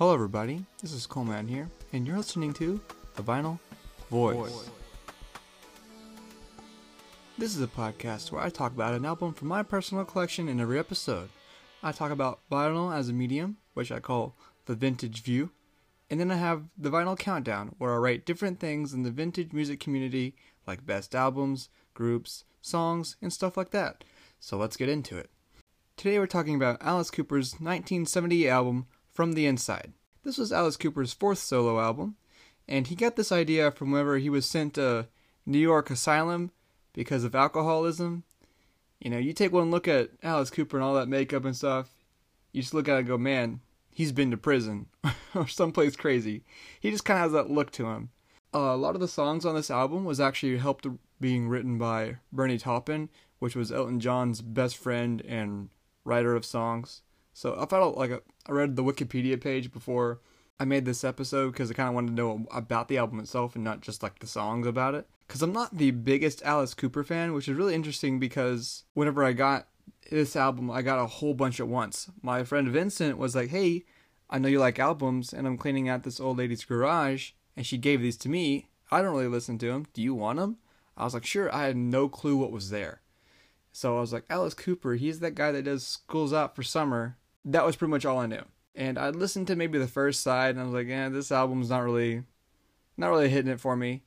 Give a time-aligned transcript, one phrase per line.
[0.00, 0.64] Hello, everybody.
[0.80, 2.80] This is Coleman here, and you're listening to
[3.16, 3.58] The Vinyl
[4.10, 4.70] Voice.
[7.36, 10.58] This is a podcast where I talk about an album from my personal collection in
[10.58, 11.28] every episode.
[11.82, 14.34] I talk about vinyl as a medium, which I call
[14.64, 15.50] the vintage view,
[16.08, 19.52] and then I have the vinyl countdown, where I rate different things in the vintage
[19.52, 20.34] music community,
[20.66, 24.02] like best albums, groups, songs, and stuff like that.
[24.38, 25.28] So let's get into it.
[25.98, 29.92] Today we're talking about Alice Cooper's 1970 album, From the Inside.
[30.22, 32.16] This was Alice Cooper's fourth solo album,
[32.68, 35.08] and he got this idea from whenever he was sent to
[35.46, 36.50] New York Asylum
[36.92, 38.24] because of alcoholism.
[39.00, 41.90] You know, you take one look at Alice Cooper and all that makeup and stuff,
[42.52, 43.60] you just look at it and go, man,
[43.90, 44.86] he's been to prison
[45.34, 46.42] or someplace crazy.
[46.80, 48.10] He just kind of has that look to him.
[48.52, 50.86] Uh, a lot of the songs on this album was actually helped
[51.20, 55.70] being written by Bernie Taupin, which was Elton John's best friend and
[56.04, 57.02] writer of songs.
[57.32, 60.20] So I felt like a, I read the Wikipedia page before
[60.58, 63.54] I made this episode because I kind of wanted to know about the album itself
[63.54, 65.08] and not just like the songs about it.
[65.26, 69.32] Because I'm not the biggest Alice Cooper fan, which is really interesting because whenever I
[69.32, 69.68] got
[70.10, 72.10] this album, I got a whole bunch at once.
[72.20, 73.84] My friend Vincent was like, "Hey,
[74.28, 77.78] I know you like albums, and I'm cleaning out this old lady's garage, and she
[77.78, 78.68] gave these to me.
[78.90, 79.86] I don't really listen to them.
[79.92, 80.56] Do you want them?"
[80.96, 83.00] I was like, "Sure." I had no clue what was there.
[83.72, 87.16] So I was like, Alice Cooper, he's that guy that does Schools Out for Summer.
[87.44, 88.44] That was pretty much all I knew.
[88.74, 91.70] And I listened to maybe the first side and I was like, yeah, this album's
[91.70, 92.22] not really
[92.96, 94.02] not really hitting it for me.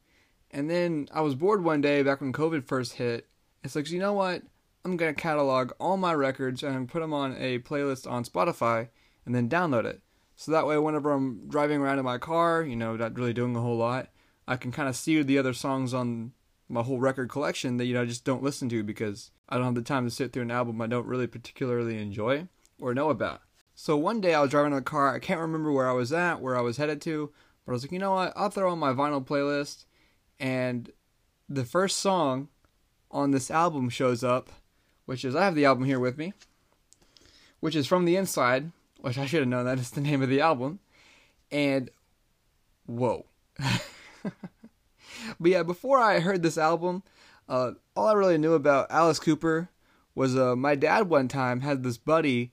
[0.52, 3.28] And then I was bored one day back when COVID first hit.
[3.64, 4.44] It's like, you know what?
[4.86, 8.90] I'm gonna catalog all my records and put them on a playlist on Spotify
[9.26, 10.02] and then download it.
[10.36, 13.56] So that way, whenever I'm driving around in my car, you know, not really doing
[13.56, 14.10] a whole lot,
[14.48, 16.34] I can kind of see the other songs on
[16.70, 19.66] my whole record collection that you know I just don't listen to because I don't
[19.66, 22.48] have the time to sit through an album I don't really particularly enjoy
[22.84, 23.42] or know about.
[23.76, 25.16] So one day I was driving in the car.
[25.16, 27.32] I can't remember where I was at, where I was headed to,
[27.66, 28.34] but I was like, you know what?
[28.36, 29.86] I'll throw on my vinyl playlist,
[30.38, 30.92] and
[31.48, 32.50] the first song
[33.10, 34.50] on this album shows up,
[35.06, 36.34] which is I have the album here with me,
[37.62, 40.30] which is from the inside, which I should have known that is the name of
[40.30, 40.80] the album,
[41.52, 41.90] and
[42.86, 43.26] whoa.
[44.24, 44.34] but
[45.42, 47.02] yeah, before I heard this album,
[47.48, 49.70] uh, all I really knew about Alice Cooper
[50.16, 52.52] was uh, my dad one time had this buddy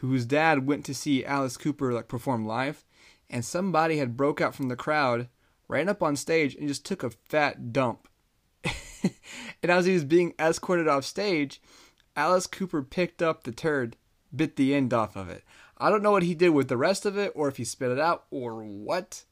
[0.00, 2.84] whose dad went to see Alice Cooper like perform live,
[3.28, 5.28] and somebody had broke out from the crowd,
[5.68, 8.08] ran up on stage, and just took a fat dump.
[8.64, 11.60] and as he was being escorted off stage,
[12.16, 13.96] Alice Cooper picked up the turd,
[14.34, 15.44] bit the end off of it.
[15.76, 17.90] I don't know what he did with the rest of it, or if he spit
[17.90, 19.24] it out, or what.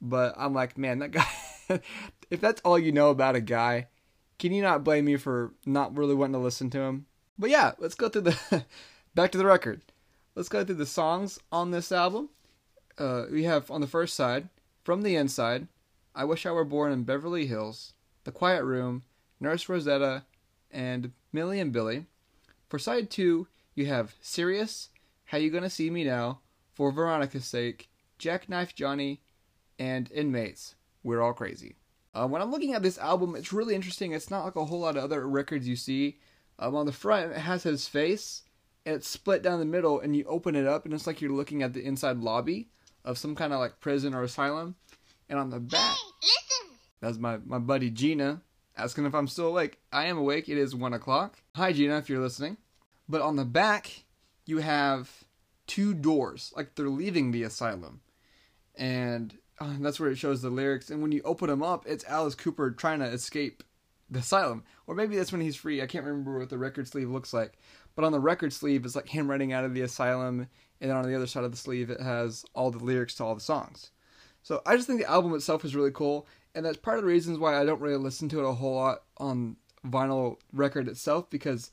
[0.00, 1.28] But I'm like, man, that guy.
[2.28, 3.86] if that's all you know about a guy,
[4.40, 7.06] can you not blame me for not really wanting to listen to him?
[7.38, 8.64] But yeah, let's go through the
[9.14, 9.82] back to the record.
[10.34, 12.30] Let's go through the songs on this album.
[12.96, 14.48] Uh, we have on the first side,
[14.82, 15.68] From the Inside,
[16.14, 17.92] I Wish I Were Born in Beverly Hills,
[18.24, 19.02] The Quiet Room,
[19.40, 20.24] Nurse Rosetta,
[20.70, 22.06] and Millie and Billie.
[22.70, 24.88] For side two, you have Serious,
[25.26, 26.40] How You Gonna See Me Now,
[26.72, 29.20] For Veronica's Sake, Jackknife Johnny,
[29.78, 30.76] and Inmates.
[31.02, 31.76] We're All Crazy.
[32.14, 34.12] Uh, when I'm looking at this album, it's really interesting.
[34.12, 36.20] It's not like a whole lot of other records you see.
[36.58, 38.44] Um, on the front, it has his face,
[38.84, 41.32] and it's split down the middle, and you open it up, and it's like you're
[41.32, 42.68] looking at the inside lobby
[43.04, 44.76] of some kind of like prison or asylum.
[45.28, 46.76] And on the back, Hey, listen!
[47.00, 48.42] that's my, my buddy Gina
[48.76, 49.78] asking if I'm still awake.
[49.92, 50.48] I am awake.
[50.48, 51.38] It is one o'clock.
[51.56, 52.56] Hi, Gina, if you're listening.
[53.08, 54.04] But on the back,
[54.46, 55.24] you have
[55.66, 58.00] two doors, like they're leaving the asylum.
[58.74, 60.90] And uh, that's where it shows the lyrics.
[60.90, 63.62] And when you open them up, it's Alice Cooper trying to escape
[64.10, 64.64] the asylum.
[64.86, 65.82] Or maybe that's when he's free.
[65.82, 67.58] I can't remember what the record sleeve looks like.
[67.94, 70.48] But on the record sleeve, it's like him running out of the asylum.
[70.80, 73.24] And then on the other side of the sleeve, it has all the lyrics to
[73.24, 73.90] all the songs.
[74.42, 76.26] So I just think the album itself is really cool.
[76.54, 78.74] And that's part of the reasons why I don't really listen to it a whole
[78.74, 81.70] lot on vinyl record itself because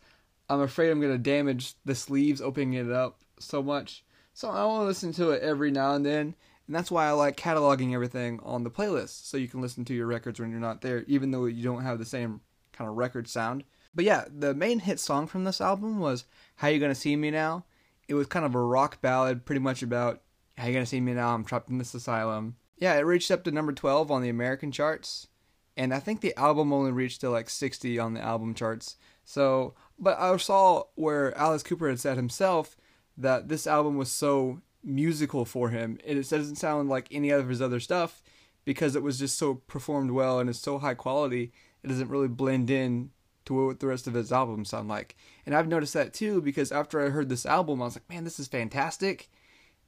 [0.49, 4.03] I'm afraid I'm going to damage the sleeves opening it up so much.
[4.33, 6.35] So I want to listen to it every now and then.
[6.67, 9.93] And that's why I like cataloging everything on the playlist so you can listen to
[9.93, 12.41] your records when you're not there, even though you don't have the same
[12.73, 13.63] kind of record sound.
[13.93, 16.25] But yeah, the main hit song from this album was
[16.55, 17.65] How You Gonna See Me Now?
[18.07, 20.21] It was kind of a rock ballad, pretty much about
[20.57, 21.33] How You Gonna See Me Now?
[21.33, 22.55] I'm trapped in this asylum.
[22.77, 25.27] Yeah, it reached up to number 12 on the American charts.
[25.75, 28.97] And I think the album only reached to like 60 on the album charts.
[29.23, 32.77] So, but I saw where Alice Cooper had said himself
[33.17, 35.99] that this album was so musical for him.
[36.05, 38.21] and It doesn't sound like any of his other stuff
[38.65, 41.51] because it was just so performed well and it's so high quality.
[41.83, 43.11] It doesn't really blend in
[43.45, 45.15] to what the rest of his albums sound like.
[45.45, 48.23] And I've noticed that too because after I heard this album, I was like, man,
[48.23, 49.29] this is fantastic.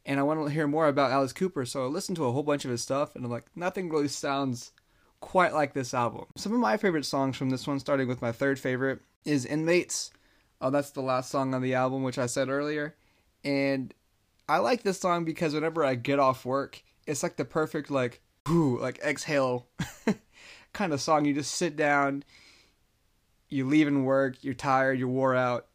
[0.05, 1.65] and I want to hear more about Alice Cooper.
[1.65, 4.07] So I listened to a whole bunch of his stuff, and I'm like, nothing really
[4.07, 4.71] sounds
[5.19, 6.25] quite like this album.
[6.35, 10.11] Some of my favorite songs from this one, starting with my third favorite, is Inmates.
[10.59, 12.95] Oh, that's the last song on the album, which I said earlier.
[13.43, 13.93] And
[14.49, 18.21] I like this song because whenever I get off work, it's like the perfect, like,
[18.47, 19.67] whoo, like exhale
[20.73, 21.25] kind of song.
[21.25, 22.23] You just sit down,
[23.51, 25.67] you leave in work, you're tired, you're wore out,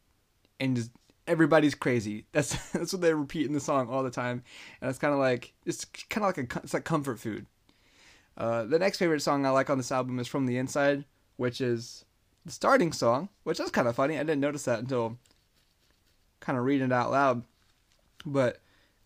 [0.58, 0.90] and just
[1.26, 2.26] everybody's crazy.
[2.32, 4.42] That's that's what they repeat in the song all the time,
[4.80, 7.46] and it's kind of like it's kind of like a it's like comfort food.
[8.36, 11.04] Uh, the next favorite song I like on this album is "From the Inside,"
[11.36, 12.04] which is
[12.44, 14.16] the starting song, which is kind of funny.
[14.16, 15.18] I didn't notice that until
[16.40, 17.44] kind of reading it out loud.
[18.24, 18.60] But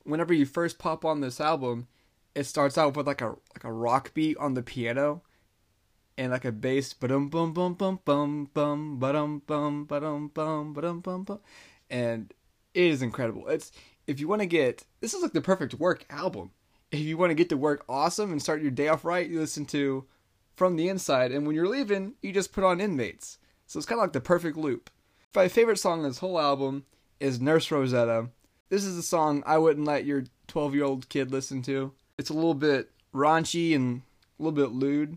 [0.05, 1.87] whenever you first pop on this album,
[2.35, 5.23] it starts out with like a like a rock beat on the piano
[6.21, 11.01] and like a bass bum bum bum bum bum bum bum bum bum bum bum
[11.01, 11.41] bum bum
[11.89, 12.35] and
[12.75, 13.49] it is incredible.
[13.49, 13.73] It's
[14.07, 16.51] if you want to get this is like the perfect work album.
[16.93, 19.41] If you want to get to work awesome and start your day off right, you
[19.41, 20.05] listen to
[20.57, 23.39] From the Inside, and when you're leaving, you just put on Inmates.
[23.67, 24.91] So it's kind of like the perfect loop.
[25.35, 26.85] My favorite song on this whole album
[27.19, 28.29] is Nurse Rosetta.
[28.69, 31.93] This is a song I wouldn't let your 12 year old kid listen to.
[32.19, 34.03] It's a little bit raunchy and
[34.39, 35.17] a little bit lewd,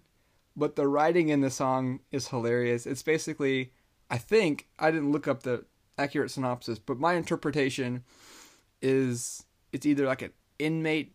[0.56, 2.86] but the writing in the song is hilarious.
[2.86, 3.72] It's basically,
[4.10, 5.66] I think, I didn't look up the
[5.98, 8.04] accurate synopsis, but my interpretation
[8.82, 11.14] is it's either like an inmate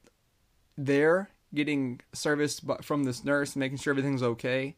[0.77, 4.77] there getting service from this nurse, making sure everything's okay,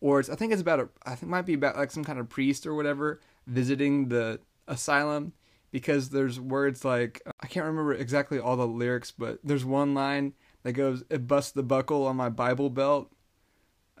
[0.00, 2.04] or it's I think it's about a I think it might be about like some
[2.04, 5.32] kind of priest or whatever visiting the asylum
[5.70, 10.34] because there's words like I can't remember exactly all the lyrics, but there's one line
[10.62, 13.10] that goes "It busts the buckle on my Bible belt,"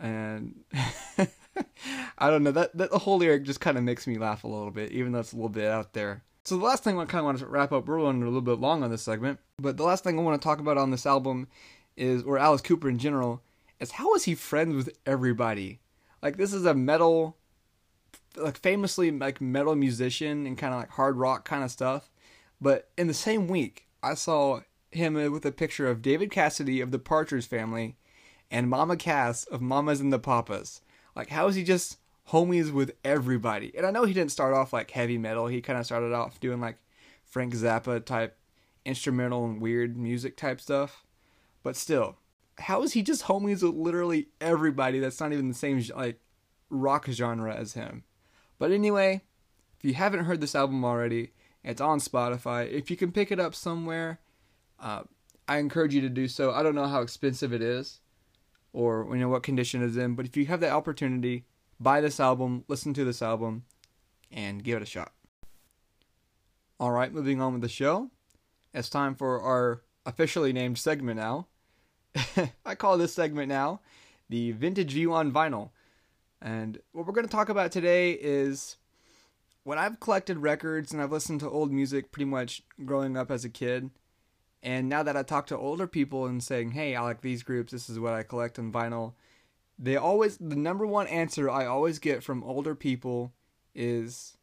[0.02, 0.56] and
[2.18, 4.48] I don't know that that the whole lyric just kind of makes me laugh a
[4.48, 6.22] little bit, even though it's a little bit out there.
[6.44, 7.86] So the last thing I kind of want to wrap up.
[7.86, 10.40] We're running a little bit long on this segment, but the last thing I want
[10.40, 11.46] to talk about on this album
[11.96, 13.42] is, or Alice Cooper in general,
[13.78, 15.80] is how is he friends with everybody?
[16.20, 17.36] Like this is a metal,
[18.36, 22.10] like famously like metal musician and kind of like hard rock kind of stuff.
[22.60, 24.60] But in the same week, I saw
[24.90, 27.96] him with a picture of David Cassidy of the Partridge Family
[28.52, 30.82] and Mama Cass of Mamas and the Papas.
[31.16, 31.96] Like, how is he just
[32.28, 33.72] homies with everybody?
[33.74, 35.46] And I know he didn't start off like heavy metal.
[35.46, 36.76] He kind of started off doing like
[37.24, 38.36] Frank Zappa type
[38.84, 41.04] instrumental and weird music type stuff.
[41.62, 42.18] But still,
[42.58, 46.20] how is he just homies with literally everybody that's not even the same like
[46.68, 48.04] rock genre as him?
[48.58, 49.22] But anyway,
[49.78, 51.32] if you haven't heard this album already,
[51.64, 52.70] it's on Spotify.
[52.70, 54.20] If you can pick it up somewhere,
[54.78, 55.04] uh,
[55.48, 56.52] I encourage you to do so.
[56.52, 58.00] I don't know how expensive it is,
[58.72, 60.14] or you know what condition it's in.
[60.14, 61.44] But if you have the opportunity,
[61.78, 63.64] buy this album, listen to this album,
[64.30, 65.12] and give it a shot.
[66.80, 68.10] All right, moving on with the show.
[68.74, 71.46] It's time for our officially named segment now.
[72.66, 73.80] I call this segment now
[74.28, 75.70] the Vintage View on Vinyl.
[76.40, 78.78] And what we're going to talk about today is
[79.62, 83.44] when I've collected records and I've listened to old music pretty much growing up as
[83.44, 83.90] a kid.
[84.62, 87.72] And now that I talk to older people and saying, hey, I like these groups,
[87.72, 89.14] this is what I collect on vinyl,
[89.78, 93.32] they always, the number one answer I always get from older people
[93.74, 94.36] is,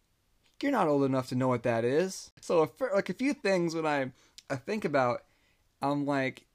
[0.62, 2.32] you're not old enough to know what that is.
[2.42, 4.12] So, if, like a few things when I,
[4.50, 5.24] I think about,
[5.82, 6.46] I'm like,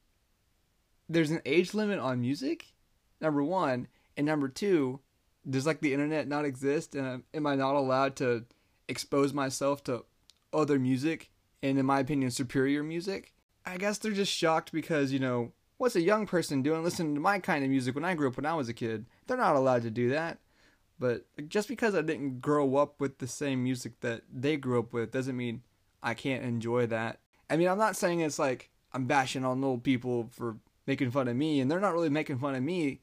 [1.08, 2.74] there's an age limit on music,
[3.20, 3.88] number one.
[4.16, 5.00] And number two,
[5.48, 6.94] does like the internet not exist?
[6.94, 8.44] And am I not allowed to
[8.88, 10.04] expose myself to
[10.52, 11.30] other music
[11.62, 13.33] and, in my opinion, superior music?
[13.66, 17.20] I guess they're just shocked because, you know, what's a young person doing listening to
[17.20, 19.06] my kind of music when I grew up when I was a kid?
[19.26, 20.38] They're not allowed to do that.
[20.98, 24.92] But just because I didn't grow up with the same music that they grew up
[24.92, 25.62] with doesn't mean
[26.02, 27.18] I can't enjoy that.
[27.50, 30.56] I mean, I'm not saying it's like I'm bashing on old people for
[30.86, 33.00] making fun of me, and they're not really making fun of me.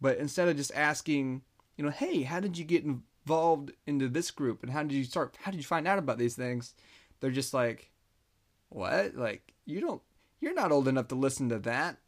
[0.00, 1.42] But instead of just asking,
[1.76, 5.04] you know, hey, how did you get involved into this group, and how did you
[5.04, 5.36] start?
[5.42, 6.74] How did you find out about these things?
[7.20, 7.90] They're just like,
[8.68, 9.14] what?
[9.14, 10.02] Like, you don't
[10.40, 11.98] you're not old enough to listen to that.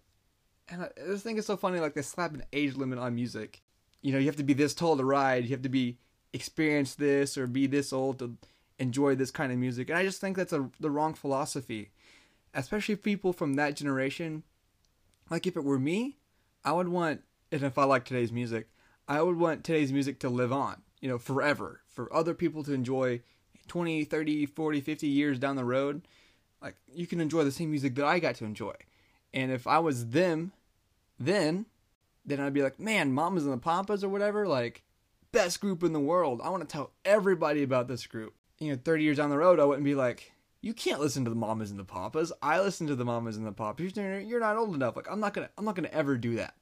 [0.68, 3.62] And I just think it's so funny, like they slap an age limit on music.
[4.02, 5.44] You know, you have to be this tall to ride.
[5.44, 5.98] You have to be
[6.32, 8.36] experience this or be this old to
[8.78, 9.90] enjoy this kind of music.
[9.90, 11.90] And I just think that's a, the wrong philosophy,
[12.54, 14.44] especially people from that generation.
[15.28, 16.18] Like if it were me,
[16.64, 18.68] I would want, and if I like today's music,
[19.08, 22.72] I would want today's music to live on, you know, forever, for other people to
[22.72, 23.22] enjoy
[23.66, 26.02] 20, 30, 40, 50 years down the road
[26.62, 28.74] like you can enjoy the same music that I got to enjoy.
[29.32, 30.52] And if I was them,
[31.18, 31.66] then
[32.24, 34.82] then I'd be like, man, Mamas and the Papas or whatever, like
[35.32, 36.40] best group in the world.
[36.42, 38.34] I want to tell everybody about this group.
[38.58, 41.30] You know, 30 years down the road, I wouldn't be like, you can't listen to
[41.30, 42.32] the Mamas and the Papas.
[42.42, 43.96] I listen to the Mamas and the Papas.
[43.96, 44.96] You're, not old enough.
[44.96, 46.54] Like I'm not gonna I'm not gonna ever do that.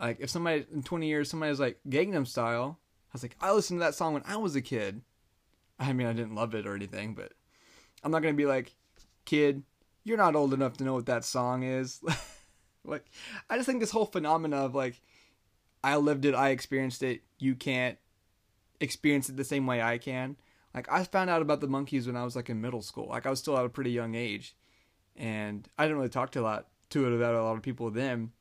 [0.00, 3.80] Like if somebody in 20 years somebody's like Gangnam Style, I was like I listened
[3.80, 5.02] to that song when I was a kid.
[5.78, 7.32] I mean I didn't love it or anything, but
[8.02, 8.74] I'm not gonna be like,
[9.28, 9.62] kid,
[10.04, 12.00] you're not old enough to know what that song is.
[12.84, 13.04] like
[13.50, 15.00] I just think this whole phenomena of like
[15.84, 17.98] I lived it, I experienced it, you can't
[18.80, 20.36] experience it the same way I can.
[20.74, 23.08] Like I found out about the Monkees when I was like in middle school.
[23.08, 24.56] Like I was still at a pretty young age,
[25.14, 27.90] and I didn't really talk to a lot to it about a lot of people
[27.90, 28.32] then.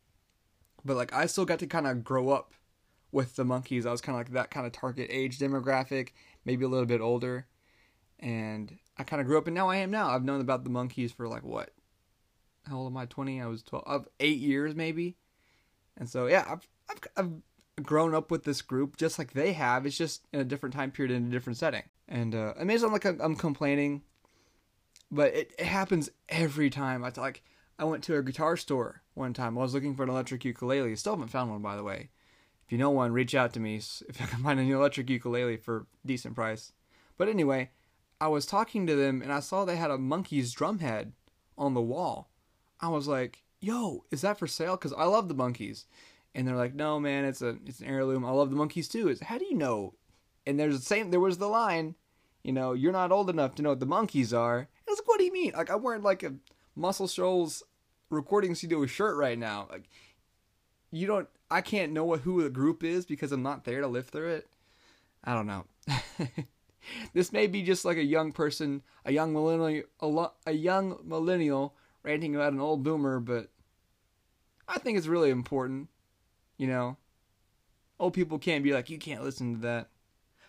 [0.85, 2.53] But like I still got to kind of grow up
[3.11, 3.85] with the Monkees.
[3.85, 6.09] I was kind of like that kind of target age demographic,
[6.45, 7.45] maybe a little bit older,
[8.19, 10.09] and I kind of grew up, and now I am now.
[10.09, 11.71] I've known about the Monkees for like what?
[12.67, 13.05] How old am I?
[13.05, 13.41] Twenty?
[13.41, 13.85] I was twelve.
[13.87, 15.17] Of eight years maybe,
[15.97, 19.85] and so yeah, I've I've, I've grown up with this group just like they have.
[19.85, 21.83] It's just in a different time period in a different setting.
[22.07, 24.01] And uh, it may like I'm complaining,
[25.11, 27.03] but it, it happens every time.
[27.03, 27.43] I like
[27.77, 29.57] I went to a guitar store one time.
[29.57, 30.95] I was looking for an electric ukulele.
[30.95, 32.09] Still haven't found one, by the way.
[32.65, 35.57] If you know one, reach out to me if I can find an electric ukulele
[35.57, 36.71] for decent price.
[37.17, 37.71] But anyway,
[38.19, 41.13] I was talking to them and I saw they had a Monkees drum head
[41.57, 42.29] on the wall.
[42.79, 45.85] I was like, "Yo, is that for sale?" Because I love the Monkees,
[46.35, 48.25] and they're like, "No, man, it's a it's an heirloom.
[48.25, 49.93] I love the Monkees too." Is how do you know?
[50.45, 51.11] And there's the same.
[51.11, 51.95] There was the line,
[52.43, 54.59] you know, you're not old enough to know what the Monkees are.
[54.59, 55.53] And I was like, "What do you mean?
[55.55, 56.35] Like I'm wearing like a
[56.75, 57.63] Muscle Shoals
[58.09, 59.67] recording studio shirt right now.
[59.69, 59.89] Like
[60.91, 61.27] you don't.
[61.49, 64.33] I can't know what who the group is because I'm not there to live through
[64.33, 64.47] it.
[65.23, 65.65] I don't know."
[67.13, 71.75] this may be just like a young person, a young millennial, a, a young millennial
[72.03, 73.49] ranting about an old boomer, but
[74.67, 75.89] I think it's really important
[76.57, 76.97] you know,
[77.99, 79.89] old people can't be like, you can't listen to that.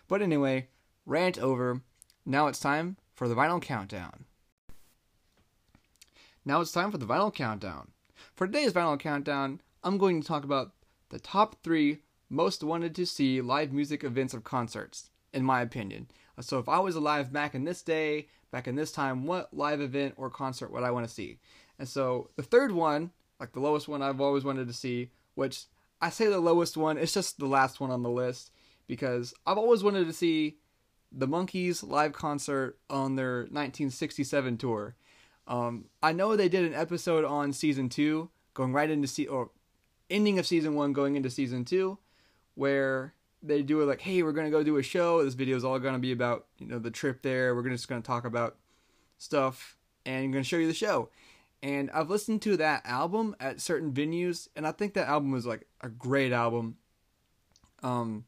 [0.07, 0.67] But anyway,
[1.05, 1.81] rant over.
[2.25, 4.25] Now it's time for the vinyl countdown.
[6.43, 7.91] Now it's time for the vinyl countdown.
[8.35, 10.73] For today's vinyl countdown, I'm going to talk about
[11.09, 16.07] the top three most wanted to see live music events of concerts, in my opinion.
[16.41, 19.81] So if I was alive back in this day, back in this time, what live
[19.81, 21.39] event or concert would I want to see?
[21.77, 25.65] And so the third one, like the lowest one I've always wanted to see, which
[26.01, 26.97] I say the lowest one.
[26.97, 28.51] It's just the last one on the list
[28.87, 30.57] because I've always wanted to see
[31.11, 34.95] the Monkees live concert on their 1967 tour.
[35.47, 39.49] Um, I know they did an episode on season two, going right into se- or
[40.09, 41.97] ending of season one, going into season two,
[42.53, 45.23] where they do it like, hey, we're gonna go do a show.
[45.23, 47.55] This video is all gonna be about you know the trip there.
[47.55, 48.57] We're just gonna talk about
[49.17, 51.09] stuff and I'm gonna show you the show
[51.61, 55.45] and I've listened to that album at certain venues, and I think that album was
[55.45, 56.77] like a great album.
[57.83, 58.25] Um,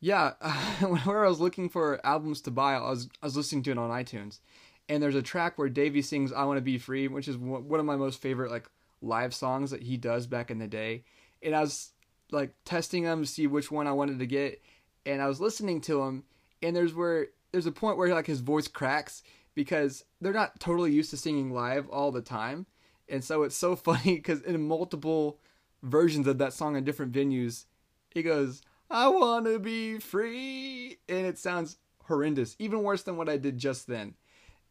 [0.00, 0.32] yeah,
[1.04, 3.78] where I was looking for albums to buy, I was I was listening to it
[3.78, 4.40] on iTunes,
[4.88, 7.80] and there's a track where Davy sings "I Want to Be Free," which is one
[7.80, 8.68] of my most favorite like
[9.00, 11.04] live songs that he does back in the day,
[11.42, 11.92] and I was
[12.32, 14.62] like testing them to see which one I wanted to get,
[15.06, 16.24] and I was listening to him,
[16.62, 19.22] and there's where there's a point where like his voice cracks
[19.54, 22.66] because they're not totally used to singing live all the time.
[23.08, 25.38] And so it's so funny because in multiple
[25.82, 27.64] versions of that song in different venues,
[28.10, 30.98] he goes, I want to be free.
[31.08, 34.14] And it sounds horrendous, even worse than what I did just then.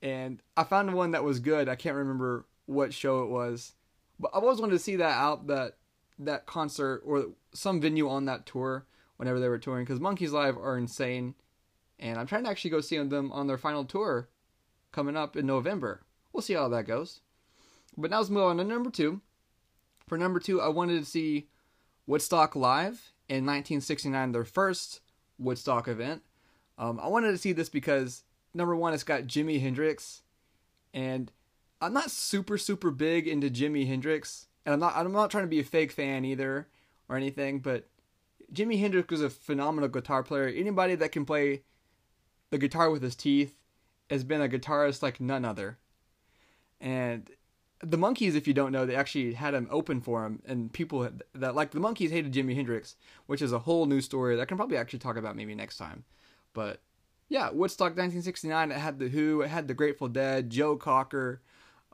[0.01, 1.67] And I found one that was good.
[1.67, 3.73] I can't remember what show it was,
[4.19, 5.77] but I've always wanted to see that out that
[6.19, 8.85] that concert or some venue on that tour
[9.17, 11.35] whenever they were touring because Monkees Live are insane,
[11.97, 14.29] and I'm trying to actually go see them on their final tour
[14.91, 16.01] coming up in November.
[16.31, 17.21] We'll see how that goes.
[17.97, 19.21] But now let's move on to number two.
[20.07, 21.47] For number two, I wanted to see
[22.07, 25.01] Woodstock live in 1969, their first
[25.37, 26.23] Woodstock event.
[26.77, 28.23] Um, I wanted to see this because
[28.53, 30.21] number one, it's got Jimi Hendrix,
[30.93, 31.31] and
[31.81, 35.49] I'm not super super big into Jimi Hendrix, and I'm not I'm not trying to
[35.49, 36.67] be a fake fan either
[37.07, 37.87] or anything, but
[38.53, 40.47] Jimi Hendrix was a phenomenal guitar player.
[40.47, 41.63] Anybody that can play
[42.51, 43.55] the guitar with his teeth
[44.11, 45.79] has been a guitarist like none other.
[46.79, 47.29] And
[47.81, 51.09] the Monkees, if you don't know, they actually had him open for him, and people
[51.33, 52.95] that like the Monkees hated Jimi Hendrix,
[53.25, 55.77] which is a whole new story that I can probably actually talk about maybe next
[55.77, 56.03] time.
[56.53, 56.81] But
[57.27, 58.71] yeah, Woodstock 1969.
[58.71, 61.41] It had the Who, it had the Grateful Dead, Joe Cocker,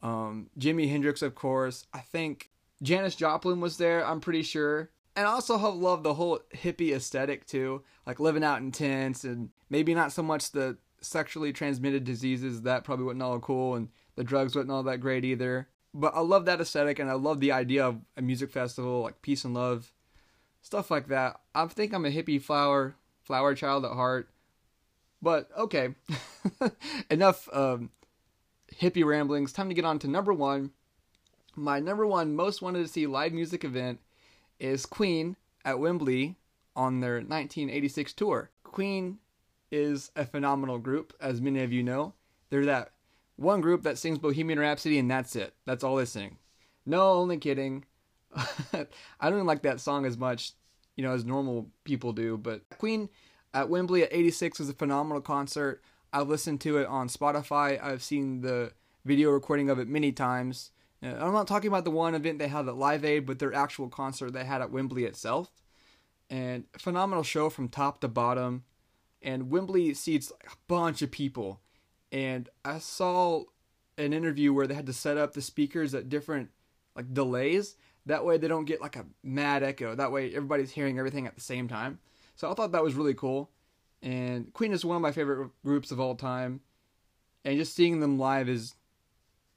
[0.04, 1.86] um, Jimi Hendrix, of course.
[1.94, 2.50] I think
[2.82, 4.06] Janis Joplin was there.
[4.06, 4.90] I'm pretty sure.
[5.16, 9.50] And I also love the whole hippie aesthetic too, like living out in tents and
[9.70, 14.24] maybe not so much the sexually transmitted diseases, that probably wasn't all cool, and the
[14.24, 15.70] drugs wasn't all that great either.
[15.94, 19.22] But I love that aesthetic, and I love the idea of a music festival, like
[19.22, 19.94] peace and love,
[20.62, 21.40] stuff like that.
[21.54, 24.30] I think I'm a hippie flower, flower child at heart.
[25.22, 25.96] But okay,
[27.10, 27.92] enough um,
[28.82, 29.54] hippie ramblings.
[29.54, 30.72] Time to get on to number one.
[31.56, 34.00] My number one most wanted to see live music event
[34.60, 36.36] is Queen at Wembley
[36.76, 38.50] on their 1986 tour.
[38.64, 39.20] Queen
[39.72, 42.14] is a phenomenal group, as many of you know.
[42.50, 42.92] They're that
[43.38, 45.54] one group that sings Bohemian Rhapsody and that's it.
[45.66, 46.38] That's all they sing.
[46.86, 47.86] No, only kidding.
[48.74, 50.52] I don't like that song as much,
[50.98, 53.08] you know, as normal people do, but Queen
[53.54, 55.82] at Wembley at 86 was a phenomenal concert.
[56.12, 57.82] I've listened to it on Spotify.
[57.82, 58.74] I've seen the
[59.06, 60.72] video recording of it many times.
[61.06, 63.90] I'm not talking about the one event they had at Live Aid, but their actual
[63.90, 65.52] concert they had at Wembley itself.
[66.30, 68.64] And phenomenal show from top to bottom.
[69.22, 71.62] And Wembley seats a bunch of people
[72.16, 73.44] and I saw
[73.98, 76.50] an interview where they had to set up the speakers at different
[76.96, 77.76] like delays.
[78.06, 79.96] That way they don't get like a mad echo.
[79.96, 82.00] That way everybody's hearing everything at the same time.
[82.38, 83.50] So I thought that was really cool.
[84.02, 86.62] And Queen is one of my favorite groups of all time.
[87.44, 88.76] And just seeing them live is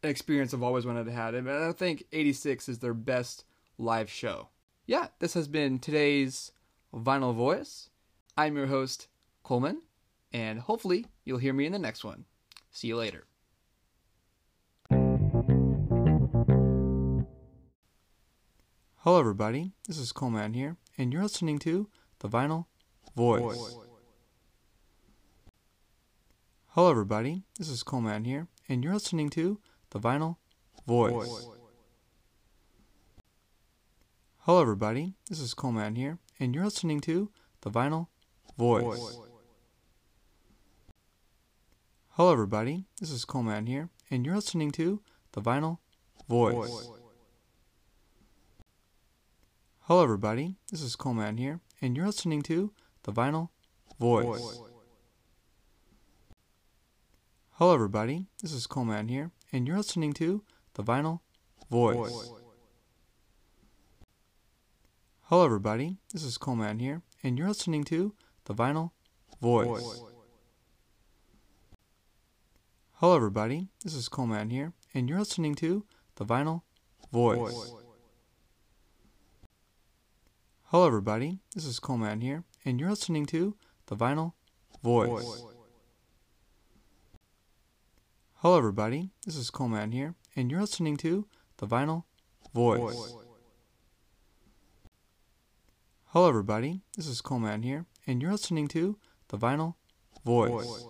[0.02, 1.34] experience I've always wanted to have.
[1.34, 3.44] And I think 86 is their best
[3.78, 4.48] live show.
[4.86, 6.52] Yeah, this has been today's
[6.94, 7.90] Vinyl Voice.
[8.36, 9.08] I'm your host,
[9.42, 9.82] Coleman,
[10.32, 12.24] and hopefully you'll hear me in the next one.
[12.70, 13.24] See you later.
[19.02, 19.72] Hello, everybody.
[19.86, 21.88] This is Coleman here, and you're listening to
[22.20, 22.66] The Vinyl
[23.16, 23.42] Voice.
[23.42, 23.76] Voice.
[26.68, 27.42] Hello, everybody.
[27.58, 29.58] This is Coleman here, and you're listening to
[29.90, 30.36] The Vinyl
[30.86, 31.12] Voice.
[31.12, 31.46] Voice.
[34.40, 35.14] Hello, everybody.
[35.28, 37.30] This is Coleman here, and you're listening to
[37.62, 38.08] The Vinyl
[38.58, 38.82] Voice.
[38.82, 39.18] Voice.
[42.10, 42.84] Hello, everybody.
[43.00, 45.00] This is Coleman here, and you're listening to
[45.32, 45.78] The Vinyl
[46.28, 46.54] Voice.
[46.54, 46.90] Voice.
[49.82, 50.56] Hello, everybody.
[50.70, 52.72] This is Coleman here, and you're listening to
[53.04, 53.48] The Vinyl
[53.98, 54.26] Voice.
[54.26, 54.60] Voice.
[57.52, 58.26] Hello, everybody.
[58.42, 60.42] This is Coleman here, and you're listening to
[60.74, 61.20] The Vinyl
[61.70, 61.96] Voice.
[61.96, 62.30] Voice.
[65.22, 65.98] Hello, everybody.
[66.12, 68.14] This is Coleman here, and you're listening to
[68.46, 68.92] The Vinyl
[69.40, 69.66] Voice.
[69.66, 70.02] Voice.
[72.94, 73.68] Hello, everybody.
[73.84, 75.84] This is Coleman here, and you're listening to
[76.16, 76.62] The Vinyl
[77.12, 77.38] Voice.
[77.38, 77.72] Voice.
[80.64, 81.40] Hello, everybody.
[81.54, 83.54] This is Coleman here, and you're listening to
[83.86, 84.32] The Vinyl
[84.82, 85.08] Voice.
[85.08, 85.42] Voice.
[88.42, 89.10] Hello, everybody.
[89.26, 92.04] This is Coleman here, and you're listening to The Vinyl
[92.54, 92.78] Voice.
[92.94, 93.16] Voice.
[96.10, 96.82] Hello, everybody.
[96.96, 98.96] This is Coleman here, and you're listening to
[99.26, 99.74] The Vinyl
[100.24, 100.52] Voice.
[100.52, 100.86] Voice.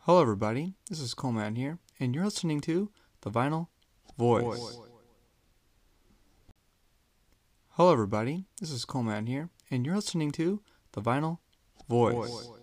[0.00, 0.74] Hello, everybody.
[0.90, 2.90] This is Coleman here, and you're listening to
[3.22, 3.68] The Vinyl
[4.18, 4.44] Voice.
[4.44, 4.78] Voice.
[7.70, 8.44] Hello, everybody.
[8.60, 10.60] This is Coleman here, and you're listening to
[10.92, 11.38] The Vinyl
[11.88, 12.14] Voice.
[12.14, 12.59] Voice.